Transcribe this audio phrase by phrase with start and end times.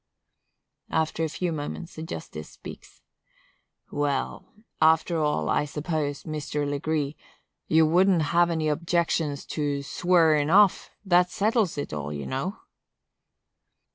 [0.89, 3.03] After a few moments the justice speaks:
[3.91, 6.67] "Well, after all, I suppose, Mr.
[6.67, 7.15] Legree,
[7.67, 12.61] you wouldn't have any objections to swarin' off; that settles it all, you know."